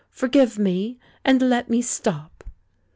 Forgive 0.09 0.57
me, 0.57 0.97
and 1.23 1.43
let 1.43 1.69
me 1.69 1.79
stop!' 1.79 2.43